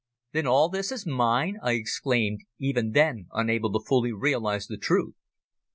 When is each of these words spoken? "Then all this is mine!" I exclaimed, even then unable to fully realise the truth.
"Then 0.31 0.47
all 0.47 0.67
this 0.67 0.91
is 0.91 1.05
mine!" 1.05 1.59
I 1.61 1.73
exclaimed, 1.73 2.39
even 2.57 2.93
then 2.93 3.27
unable 3.33 3.71
to 3.73 3.85
fully 3.85 4.11
realise 4.11 4.65
the 4.65 4.77
truth. 4.77 5.13